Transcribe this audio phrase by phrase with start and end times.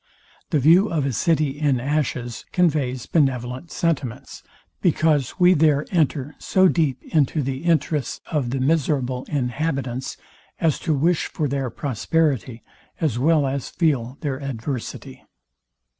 [0.49, 4.41] The view of a city in ashes conveys benevolent sentiments;
[4.81, 10.17] because we there enter so deep into the interests of the miserable inhabitants,
[10.59, 12.63] as to wish for their prosperity,
[12.99, 15.23] as well as feel their adversity.